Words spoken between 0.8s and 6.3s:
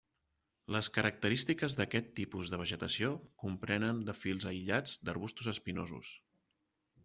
característiques d'aquest tipus de vegetació comprenen de fils aïllats d'arbustos espinosos.